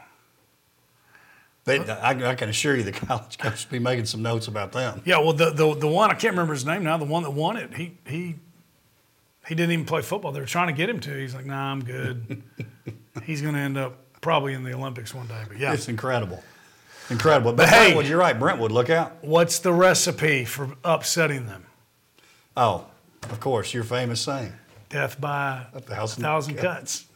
[1.64, 4.72] They, I, I, can assure you the college coach will be making some notes about
[4.72, 5.00] them.
[5.04, 7.30] Yeah, well, the, the, the one, I can't remember his name now, the one that
[7.30, 8.34] won it, he, he,
[9.46, 10.32] he didn't even play football.
[10.32, 11.14] They were trying to get him to.
[11.16, 12.42] He's like, nah, I'm good.
[13.24, 15.42] He's going to end up probably in the Olympics one day.
[15.46, 15.72] But yeah.
[15.72, 16.42] It's incredible.
[17.10, 17.52] Incredible.
[17.52, 18.38] But, but hey, Brentwood, you're right.
[18.38, 19.22] Brentwood, look out.
[19.22, 21.66] What's the recipe for upsetting them?
[22.56, 22.86] Oh,
[23.24, 24.52] of course, your famous saying
[24.88, 27.06] death by a thousand, a thousand cuts.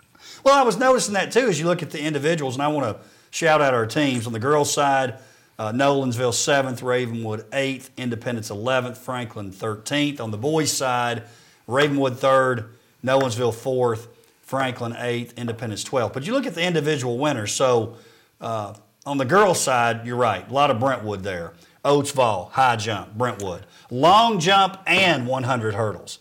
[0.42, 2.96] Well, I was noticing that too as you look at the individuals, and I want
[2.96, 3.04] to
[3.37, 4.27] shout out our teams.
[4.27, 5.18] On the girls' side,
[5.59, 10.20] uh, Nolensville 7th, Ravenwood 8th, Independence 11th, Franklin 13th.
[10.20, 11.25] On the boys' side,
[11.66, 12.70] Ravenwood 3rd,
[13.05, 14.07] Nolensville 4th,
[14.40, 16.14] Franklin 8th, Independence 12th.
[16.14, 17.53] But you look at the individual winners.
[17.53, 17.96] So
[18.40, 18.72] uh,
[19.05, 21.53] on the girls' side, you're right, a lot of Brentwood there.
[21.85, 23.66] Oatsville, high jump, Brentwood.
[23.90, 26.20] Long jump and 100 hurdles.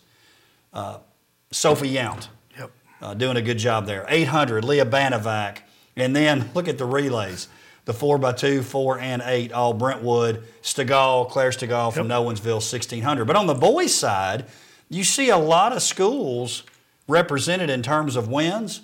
[0.72, 0.98] Uh,
[1.50, 2.28] Sophie Yount.
[2.58, 2.70] Yep.
[3.00, 4.04] Uh, doing a good job there.
[4.06, 5.62] 800, Leah Banavac.
[5.96, 7.48] And then look at the relays.
[7.86, 10.44] The 4x2, 4 and 8, all Brentwood.
[10.62, 12.18] Stegall, Claire Stegall from yep.
[12.18, 13.24] Nolensville, 1600.
[13.24, 14.46] But on the boys' side,
[14.88, 16.64] you see a lot of schools
[17.08, 18.82] represented in terms of wins,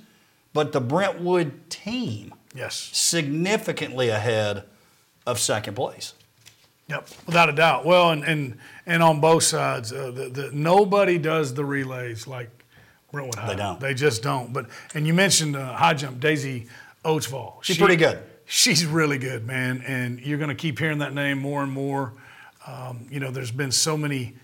[0.52, 2.90] but the Brentwood team yes.
[2.92, 4.64] significantly ahead
[5.26, 6.14] of second place.
[6.88, 7.86] Yep, without a doubt.
[7.86, 12.50] Well, and and, and on both sides, uh, the, the, nobody does the relays like
[13.10, 13.48] Brentwood High.
[13.48, 13.80] They don't.
[13.80, 14.52] They just don't.
[14.52, 16.66] But and you mentioned uh, high jump, Daisy
[17.04, 17.58] Oatsville.
[17.62, 18.22] She's she, pretty good.
[18.44, 19.82] She's really good, man.
[19.86, 22.12] And you're going to keep hearing that name more and more.
[22.66, 24.34] Um, you know, there's been so many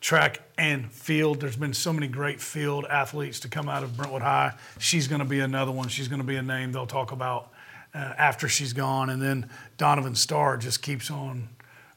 [0.00, 1.40] track and field.
[1.40, 4.54] There's been so many great field athletes to come out of Brentwood High.
[4.78, 5.88] She's going to be another one.
[5.88, 7.50] She's going to be a name they'll talk about
[7.94, 9.10] uh, after she's gone.
[9.10, 11.48] And then Donovan Starr just keeps on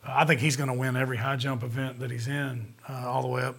[0.07, 3.21] I think he's going to win every high jump event that he's in, uh, all
[3.21, 3.57] the way up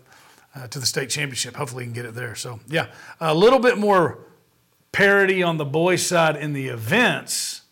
[0.55, 1.55] uh, to the state championship.
[1.55, 2.35] Hopefully, he can get it there.
[2.35, 2.87] So, yeah,
[3.21, 4.19] a little bit more
[4.93, 7.63] parity on the boys' side in the events,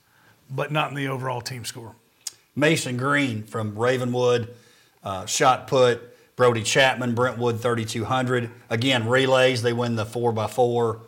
[0.51, 1.95] but not in the overall team score.
[2.55, 4.55] Mason Green from Ravenwood,
[5.05, 6.13] uh, shot put.
[6.37, 8.51] Brody Chapman, Brentwood 3200.
[8.69, 11.01] Again, relays, they win the 4x400,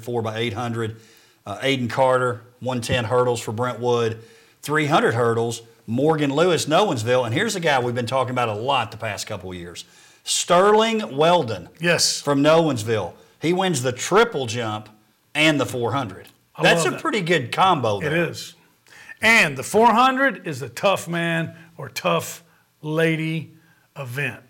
[0.00, 0.96] 4x800.
[1.44, 4.22] Uh, Aiden Carter, 110 hurdles for Brentwood,
[4.62, 7.26] 300 hurdles Morgan Lewis, Nolensville.
[7.26, 9.84] And here's a guy we've been talking about a lot the past couple years
[10.24, 11.68] Sterling Weldon.
[11.80, 12.20] Yes.
[12.20, 13.14] From Nolensville.
[13.40, 14.88] He wins the triple jump
[15.34, 16.28] and the 400.
[16.56, 17.00] I That's a that.
[17.00, 18.14] pretty good combo there.
[18.14, 18.54] It is.
[19.22, 22.42] And the 400 is a tough man or tough
[22.82, 23.52] lady
[23.96, 24.42] event.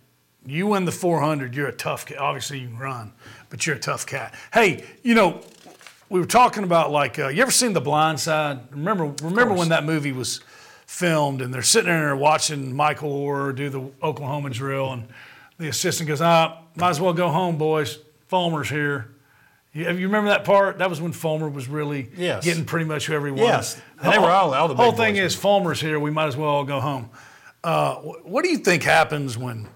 [0.46, 2.18] You win the 400, you're a tough cat.
[2.18, 3.12] Obviously, you can run,
[3.50, 4.34] but you're a tough cat.
[4.52, 5.40] Hey, you know,
[6.08, 8.60] we were talking about like, uh, you ever seen The Blind Side?
[8.70, 10.40] Remember, remember when that movie was
[10.86, 15.08] filmed, and they're sitting there watching Michael Oher do the Oklahoma drill, and
[15.58, 17.98] the assistant goes, "Ah, might as well go home, boys.
[18.30, 19.14] Fulmer's here."
[19.72, 20.78] You, you remember that part?
[20.78, 22.44] That was when Fulmer was really yes.
[22.44, 23.44] getting pretty much who everyone.
[23.44, 25.34] Yes, and they were all, all the whole thing boys.
[25.34, 26.00] is Fulmer's here.
[26.00, 27.10] We might as well all go home.
[27.62, 29.68] Uh, what do you think happens when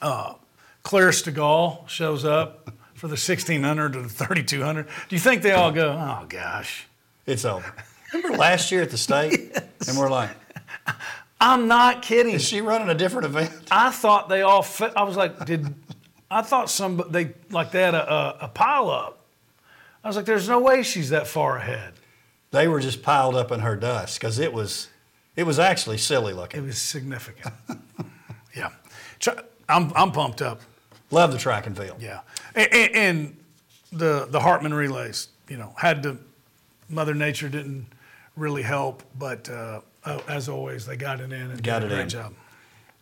[0.00, 0.34] uh,
[0.82, 4.86] Claire Stegall shows up for the 1600 or the 3200?
[4.86, 6.86] Do you think they all go, "Oh gosh,
[7.26, 7.74] it's over"?
[8.14, 9.50] Remember last year at the state?
[9.54, 9.88] yes.
[9.88, 10.30] And we're like,
[11.40, 12.34] I'm not kidding.
[12.34, 13.50] Is she running a different event?
[13.70, 14.92] I thought they all fit.
[14.96, 15.74] I was like, did
[16.32, 19.22] I thought some they like they had a, a, a pile up
[20.04, 21.94] I was like, there's no way she's that far ahead.
[22.50, 24.88] They were just piled up in her dust because it was,
[25.36, 26.62] it was actually silly looking.
[26.62, 27.54] It was significant.
[28.56, 28.70] yeah.
[29.68, 30.60] I'm, I'm pumped up.
[31.10, 32.02] Love the track and field.
[32.02, 32.20] Yeah.
[32.54, 33.36] And, and,
[33.94, 36.16] the, the Hartman relays, you know, had to,
[36.88, 37.86] Mother Nature didn't
[38.36, 41.94] really help, but uh, uh, as always, they got it in and Got did a
[41.94, 42.08] great in.
[42.08, 42.32] job.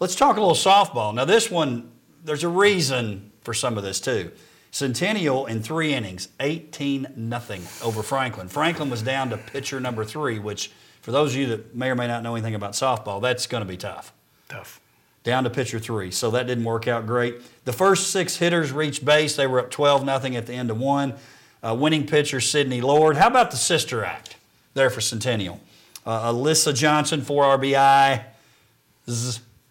[0.00, 1.14] Let's talk a little softball.
[1.14, 1.92] Now, this one,
[2.24, 4.32] there's a reason for some of this too.
[4.70, 8.48] Centennial in three innings, 18 nothing over Franklin.
[8.48, 10.70] Franklin was down to pitcher number three, which,
[11.02, 13.62] for those of you that may or may not know anything about softball, that's going
[13.62, 14.12] to be tough.
[14.48, 14.80] Tough.
[15.24, 17.40] Down to pitcher three, so that didn't work out great.
[17.64, 19.34] The first six hitters reached base.
[19.34, 21.14] They were up 12 nothing at the end of one.
[21.62, 23.16] Uh, winning pitcher Sidney Lord.
[23.16, 24.36] How about the sister act
[24.74, 25.60] there for Centennial?
[26.06, 28.24] Uh, Alyssa Johnson, four RBI.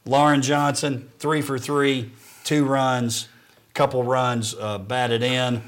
[0.05, 2.12] Lauren Johnson, three for three,
[2.49, 3.27] two runs,
[3.75, 5.62] couple runs uh, batted in.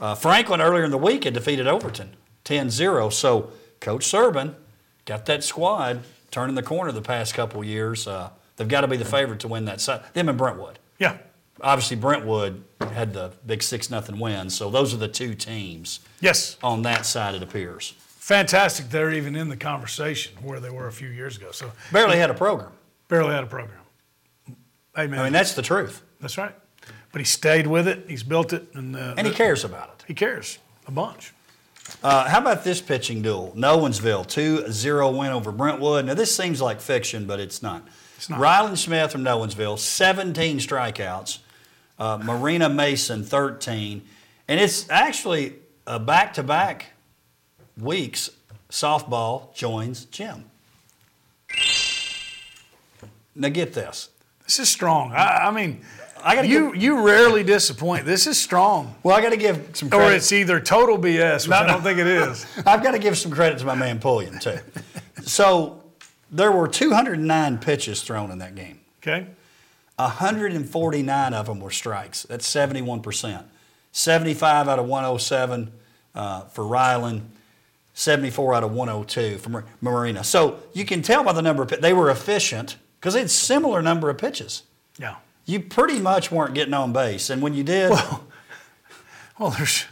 [0.00, 3.10] Uh, Franklin earlier in the week had defeated Overton 10 0.
[3.10, 4.54] So Coach Serban
[5.04, 8.06] got that squad turning the corner the past couple years.
[8.08, 10.00] Uh, they've got to be the favorite to win that side.
[10.14, 10.78] Them and Brentwood.
[10.98, 11.18] Yeah.
[11.60, 14.48] Obviously, Brentwood had the big 6 0 win.
[14.48, 16.56] So those are the two teams Yes.
[16.62, 17.92] on that side, it appears.
[17.98, 18.88] Fantastic.
[18.88, 21.50] They're even in the conversation where they were a few years ago.
[21.52, 22.72] So Barely had a program.
[23.08, 23.76] barely had a program.
[24.96, 25.14] Man.
[25.14, 26.02] I mean, that's the truth.
[26.22, 26.54] That's right.
[27.12, 28.06] But he stayed with it.
[28.08, 28.68] He's built it.
[28.72, 30.04] And, uh, And he cares about it.
[30.08, 31.34] he cares a bunch.
[32.02, 33.52] Uh, how about this pitching duel?
[33.56, 36.06] Nolensville, 2 0 win over Brentwood.
[36.06, 37.82] Now, this seems like fiction, but it's not.
[38.16, 38.38] It's not.
[38.38, 41.38] Ryland Smith from Nolensville, 17 strikeouts.
[41.98, 44.02] Uh, Marina Mason, 13.
[44.48, 45.54] And it's actually
[45.86, 46.92] a back to back
[47.78, 48.30] weeks
[48.70, 50.44] softball joins Jim.
[53.34, 54.08] Now, get this.
[54.44, 55.12] This is strong.
[55.12, 55.84] I, I mean,
[56.24, 58.04] I gotta you you rarely disappoint.
[58.06, 58.94] This is strong.
[59.02, 60.16] Well, I got to give some Or credit.
[60.16, 62.46] it's either total BS, which No, I don't think it is.
[62.66, 64.58] I've got to give some credit to my man Pulliam, too.
[65.22, 65.82] so,
[66.30, 68.80] there were 209 pitches thrown in that game.
[69.02, 69.26] Okay.
[69.96, 72.22] 149 of them were strikes.
[72.24, 73.44] That's 71%.
[73.92, 75.72] 75 out of 107
[76.14, 77.30] uh, for Ryland,
[77.94, 80.24] 74 out of 102 for Mar- Marina.
[80.24, 83.82] So you can tell by the number of they were efficient because they had similar
[83.82, 84.62] number of pitches.
[84.98, 85.16] Yeah.
[85.52, 87.90] You pretty much weren't getting on base, and when you did,
[89.38, 89.84] Well, there's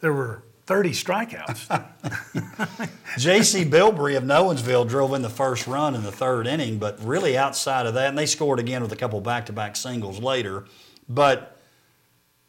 [0.00, 2.90] there were 30 strikeouts.
[3.18, 3.64] J.C.
[3.64, 7.86] Bilbrey of Nolensville drove in the first run in the third inning, but really outside
[7.86, 10.66] of that, and they scored again with a couple back-to-back singles later.
[11.08, 11.58] But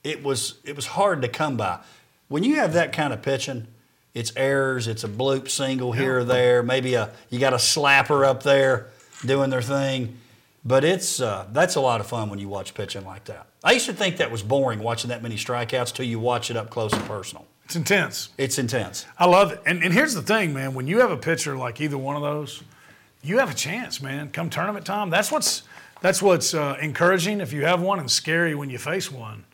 [0.03, 1.79] it was it was hard to come by.
[2.27, 3.67] When you have that kind of pitching,
[4.13, 8.27] it's errors, it's a bloop single here or there, maybe a you got a slapper
[8.27, 8.89] up there
[9.23, 10.17] doing their thing.
[10.65, 13.47] But it's uh, that's a lot of fun when you watch pitching like that.
[13.63, 16.57] I used to think that was boring watching that many strikeouts till you watch it
[16.57, 17.45] up close and personal.
[17.65, 18.29] It's intense.
[18.37, 19.05] It's intense.
[19.17, 19.61] I love it.
[19.65, 20.73] And, and here's the thing, man.
[20.73, 22.63] When you have a pitcher like either one of those,
[23.21, 24.31] you have a chance, man.
[24.31, 25.63] Come tournament time, that's what's
[26.01, 29.45] that's what's uh, encouraging if you have one, and scary when you face one.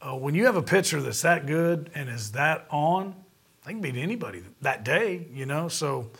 [0.00, 3.14] Uh, when you have a pitcher that's that good and is that on,
[3.66, 5.26] they can beat anybody that day.
[5.32, 6.10] You know, so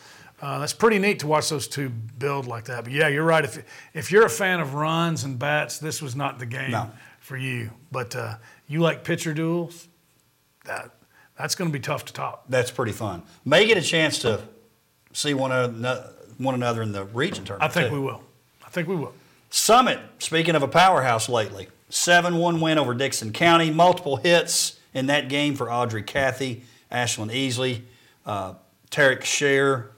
[0.40, 2.84] uh, that's pretty neat to watch those two build like that.
[2.84, 3.44] But yeah, you're right.
[3.44, 6.90] If if you're a fan of runs and bats, this was not the game No.
[7.20, 7.70] for you.
[7.92, 8.36] But uh,
[8.68, 9.88] you like pitcher duels,
[10.64, 10.90] that
[11.38, 12.44] that's going to be tough to top.
[12.48, 13.22] That's pretty fun.
[13.44, 14.42] May get a chance to
[15.12, 16.04] see one, ano-
[16.38, 17.70] one another in the region tournament.
[17.70, 17.94] I think too.
[18.00, 18.22] we will.
[18.64, 19.14] I think we will.
[19.50, 23.70] Summit, speaking of a powerhouse lately, 7 1 win over Dickson County.
[23.70, 27.82] Multiple hits in that game for Audrey Cathy, Ashlyn Easley,
[28.26, 28.54] uh,
[28.90, 29.88] Tarek Scher,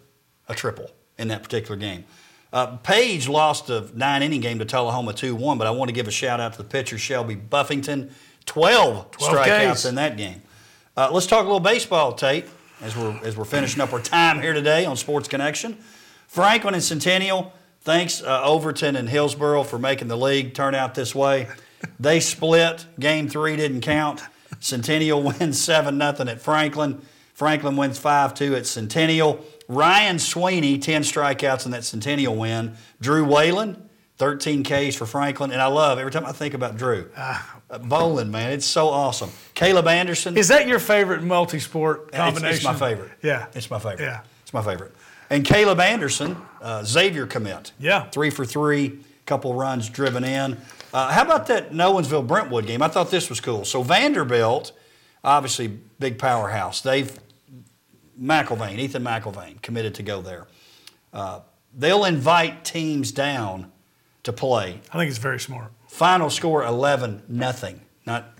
[0.49, 2.05] a triple in that particular game.
[2.53, 5.95] Uh, Page lost a nine inning game to Tullahoma 2 1, but I want to
[5.95, 8.11] give a shout out to the pitcher, Shelby Buffington.
[8.45, 9.85] 12, 12 strikeouts Ks.
[9.85, 10.43] in that game.
[10.97, 12.45] Uh, let's talk a little baseball, Tate,
[12.81, 15.79] as we're, as we're finishing up our time here today on Sports Connection.
[16.27, 17.53] Franklin and Centennial,
[17.83, 21.49] thanks uh, Overton and Hillsboro for making the league turn out this way.
[21.99, 22.87] They split.
[22.99, 24.23] Game three didn't count.
[24.61, 27.01] Centennial wins 7 0 at Franklin.
[27.35, 29.45] Franklin wins 5 2 at Centennial.
[29.73, 32.77] Ryan Sweeney, 10 strikeouts in that Centennial win.
[33.01, 35.51] Drew Whalen, 13 Ks for Franklin.
[35.51, 37.39] And I love, every time I think about Drew, uh,
[37.81, 39.31] bowling, man, it's so awesome.
[39.55, 40.37] Caleb Anderson.
[40.37, 42.57] Is that your favorite multi-sport It's- combination?
[42.57, 43.11] It's, my favorite.
[43.23, 43.47] Yeah.
[43.55, 44.01] It's my favorite.
[44.01, 44.21] Yeah.
[44.43, 44.95] It's my favorite.
[45.31, 47.73] And Caleb Anderson, uh, Xavier commit.
[47.81, 48.05] Yeah.
[48.11, 50.59] Three for three, couple runs driven in.
[50.93, 52.83] Uh, how about that Nolensville Brentwood game?
[52.83, 53.65] I thought this was cool.
[53.65, 54.73] So Vanderbilt,
[55.25, 56.83] obviously big powerhouse.
[56.83, 57.19] They've
[58.21, 60.47] McIlvain, Ethan McIlvain, committed to go there.
[61.13, 61.41] Uh,
[61.77, 63.71] they'll invite teams down
[64.23, 64.81] to play.
[64.93, 65.73] I think it's very smart.
[65.89, 68.33] Final score 11 nothing, not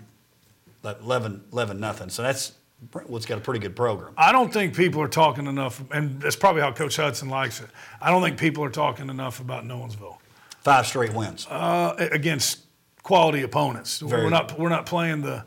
[0.83, 2.09] 11 11 nothing.
[2.09, 2.53] So that's
[2.91, 4.13] Brentwood's got a pretty good program.
[4.17, 7.69] I don't think people are talking enough, and that's probably how Coach Hudson likes it.
[8.01, 10.17] I don't think people are talking enough about Nolensville
[10.61, 11.45] Five straight wins.
[11.49, 12.59] uh, against
[13.03, 13.99] quality opponents.
[13.99, 15.43] Very we're not we're not playing the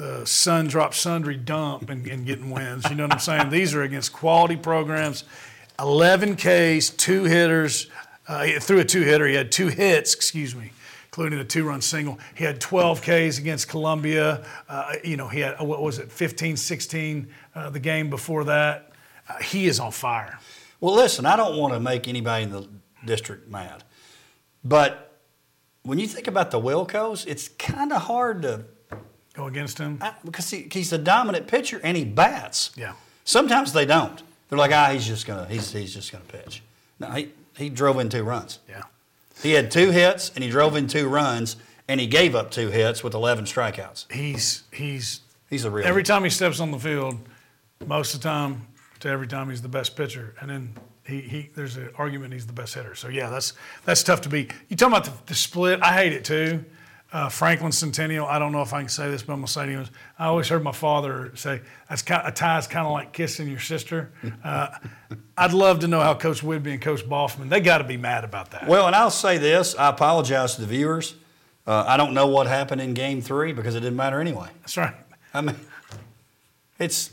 [0.00, 2.88] the sun drop sundry dump and, and getting wins.
[2.88, 3.50] You know what I'm saying?
[3.50, 5.24] These are against quality programs.
[5.78, 7.90] 11 Ks, two hitters.
[8.26, 9.26] Uh, threw a two hitter.
[9.26, 10.14] He had two hits.
[10.14, 10.72] Excuse me.
[11.08, 12.18] Including a two-run single.
[12.34, 14.46] He had 12 Ks against Columbia.
[14.70, 18.92] Uh, you know, he had what was it, 15, 16 uh, the game before that.
[19.28, 20.38] Uh, he is on fire.
[20.80, 22.66] Well, listen, I don't want to make anybody in the
[23.04, 23.84] district mad,
[24.64, 25.18] but
[25.82, 28.64] when you think about the Wilcos, it's kind of hard to
[29.40, 29.96] Go against him.
[30.02, 32.72] I- because he, he's a dominant pitcher and he bats.
[32.76, 32.92] Yeah.
[33.24, 34.22] Sometimes they don't.
[34.48, 36.62] They're like, ah, he's just gonna he's he's just gonna pitch.
[36.98, 38.58] No, he he drove in two runs.
[38.68, 38.82] Yeah.
[39.42, 41.56] He had two hits and he drove in two runs
[41.88, 44.12] and he gave up two hits with 11 strikeouts.
[44.12, 47.18] He's he's He's a real Every time he steps on the field,
[47.86, 48.66] most of the time
[49.00, 50.74] to every time he's the best pitcher, and then
[51.04, 52.94] he, he there's an argument he's the best hitter.
[52.94, 53.54] So yeah, that's
[53.86, 54.48] that's tough to be.
[54.68, 55.80] You talking about the, the split?
[55.82, 56.62] I hate it too.
[57.12, 58.24] Uh, Franklin Centennial.
[58.24, 59.68] I don't know if I can say this, but I'm gonna say it.
[59.70, 59.90] anyways.
[60.16, 63.48] I always heard my father say that's kind a tie is kind of like kissing
[63.48, 64.12] your sister.
[64.44, 64.68] Uh,
[65.36, 68.22] I'd love to know how Coach Whidbey and Coach Boffman they got to be mad
[68.22, 68.68] about that.
[68.68, 71.16] Well, and I'll say this I apologize to the viewers.
[71.66, 74.48] Uh, I don't know what happened in game three because it didn't matter anyway.
[74.60, 74.94] That's right.
[75.34, 75.56] I mean,
[76.78, 77.10] it's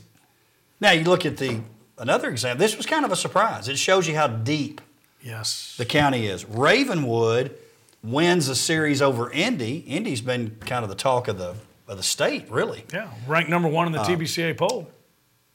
[0.80, 1.60] now you look at the
[1.98, 2.60] another example.
[2.60, 3.68] This was kind of a surprise.
[3.68, 4.80] It shows you how deep
[5.20, 5.74] Yes.
[5.76, 6.44] the county is.
[6.44, 7.56] Ravenwood
[8.02, 9.78] wins a series over Indy.
[9.78, 11.54] Indy's been kind of the talk of the
[11.86, 12.84] of the state, really.
[12.92, 13.08] Yeah.
[13.26, 14.90] Ranked number one in Uh, the TBCA poll.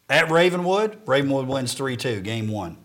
[0.10, 2.78] At Ravenwood, Ravenwood wins 3 2, game one.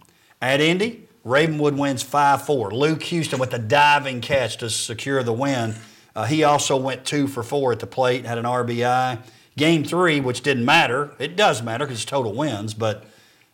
[0.42, 2.70] At Indy, Ravenwood wins 5 4.
[2.72, 5.74] Luke Houston with a diving catch to secure the win.
[6.14, 9.18] Uh, he also went 2 for 4 at the plate, had an RBI.
[9.56, 13.04] Game three, which didn't matter, it does matter because it's total wins, but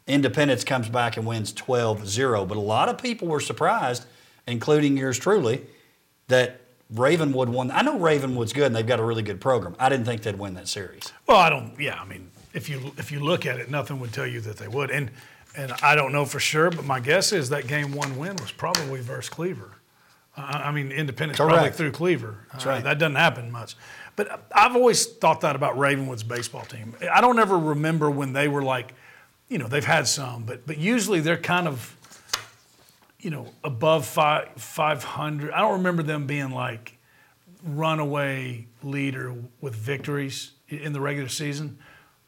[0.07, 2.45] Independence comes back and wins 12 0.
[2.45, 4.05] But a lot of people were surprised,
[4.47, 5.65] including yours truly,
[6.29, 6.61] that
[6.91, 7.71] Ravenwood won.
[7.71, 9.75] I know Ravenwood's good and they've got a really good program.
[9.79, 11.13] I didn't think they'd win that series.
[11.27, 11.79] Well, I don't.
[11.79, 14.57] Yeah, I mean, if you if you look at it, nothing would tell you that
[14.59, 14.91] they would.
[14.91, 15.11] And
[15.57, 18.53] and I don't know for sure, but my guess is that game one win was
[18.53, 19.71] probably versus Cleaver.
[20.37, 22.47] Uh, I mean, Independence probably through Cleaver.
[22.53, 22.83] That's right.
[22.83, 23.77] That doesn't happen much.
[24.17, 26.95] But I've always thought that about Ravenwood's baseball team.
[27.13, 28.95] I don't ever remember when they were like,
[29.49, 31.97] you know, they've had some, but but usually they're kind of,
[33.25, 35.51] you know, above five five hundred.
[35.53, 36.99] I don't remember them being like
[37.65, 41.79] runaway leader with victories in the regular season.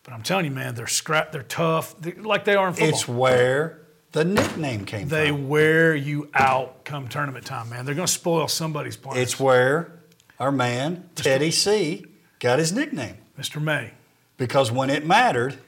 [0.03, 1.33] But I'm telling you, man, they're scrap.
[1.33, 2.89] They're tough, They're like they are in football.
[2.89, 3.83] It's where
[4.13, 5.37] the nickname came they from.
[5.37, 7.85] They wear you out come tournament time, man.
[7.85, 9.19] They're going to spoil somebody's plans.
[9.19, 10.01] It's where
[10.41, 12.07] our man, Teddy C,
[12.39, 13.17] got his nickname.
[13.39, 13.61] Mr.
[13.61, 13.93] May.
[14.39, 15.59] Because when it mattered,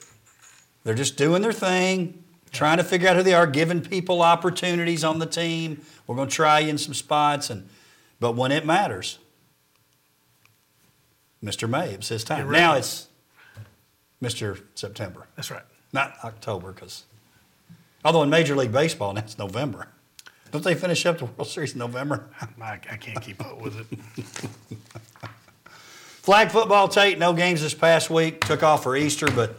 [0.84, 5.04] they're just doing their thing, trying to figure out who they are, giving people opportunities
[5.04, 5.82] on the team.
[6.06, 7.50] We're going to try you in some spots.
[7.50, 7.68] and
[8.20, 9.18] But when it matters,
[11.42, 11.68] Mr.
[11.68, 12.50] May, it's his time.
[12.50, 13.08] Now it's
[14.22, 14.60] Mr.
[14.74, 15.62] September, That's right.
[15.92, 17.04] not October, because
[18.04, 19.88] although in Major League Baseball, now it's November.
[20.50, 22.28] Don't they finish up the World Series in November?
[22.60, 24.78] I, I can't keep up with it.
[26.22, 28.44] Flag football, Tate, no games this past week.
[28.44, 29.56] Took off for Easter, but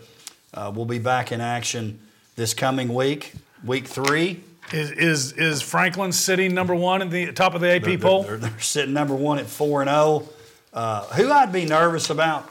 [0.53, 1.99] uh, we'll be back in action
[2.39, 3.33] this coming week,
[3.65, 4.41] week three.
[4.71, 8.23] Is is is Franklin sitting number one at the top of the AP They're, poll?
[8.23, 10.27] they're, they're sitting number one at four and zero.
[10.73, 12.49] Uh, who I'd be nervous about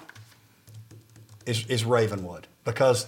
[1.47, 3.07] is, is Ravenwood because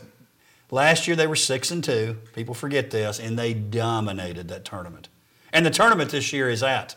[0.71, 2.17] last year they were six and two.
[2.35, 5.09] People forget this, and they dominated that tournament.
[5.53, 6.97] And the tournament this year is at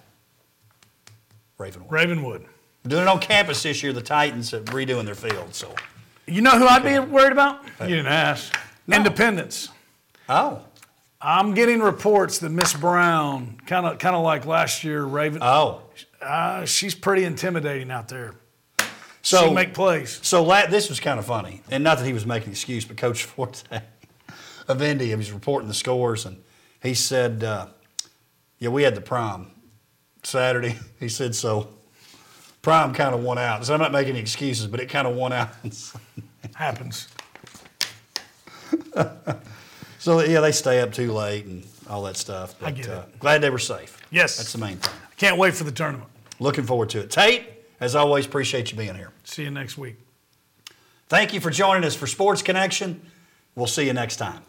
[1.57, 1.91] Ravenwood.
[1.91, 2.45] Ravenwood.
[2.87, 3.91] Doing it on campus this year.
[3.91, 5.55] The Titans are redoing their field.
[5.55, 5.73] So,
[6.27, 7.65] You know who I'd be worried about?
[7.81, 8.55] You didn't ask.
[8.91, 9.69] Independence.
[10.29, 10.61] Oh,
[11.21, 15.41] I'm getting reports that Miss Brown, kind of kind of like last year, Raven.
[15.41, 15.81] oh.
[16.21, 18.33] Uh, she's pretty intimidating out there.
[19.21, 20.19] So she make plays.
[20.23, 22.85] So la- this was kind of funny, and not that he was making an excuse,
[22.85, 23.81] but Coach Forte
[24.67, 26.41] of Indy, he was reporting the scores, and
[26.81, 27.67] he said, uh,
[28.59, 29.51] "Yeah, we had the prom
[30.23, 31.69] Saturday." He said, "So
[32.61, 35.15] prom kind of won out." So I'm not making any excuses, but it kind of
[35.15, 35.49] won out.
[36.55, 37.07] Happens.
[40.03, 42.55] So yeah, they stay up too late and all that stuff.
[42.59, 42.91] But I get it.
[42.91, 43.97] Uh, glad they were safe.
[44.11, 44.35] Yes.
[44.35, 44.93] that's the main thing.
[45.15, 46.09] Can't wait for the tournament.
[46.41, 47.09] Looking forward to it.
[47.09, 47.45] Tate,
[47.79, 49.11] as always, appreciate you being here.
[49.23, 49.95] See you next week.
[51.07, 53.01] Thank you for joining us for Sports Connection.
[53.55, 54.41] We'll see you next time.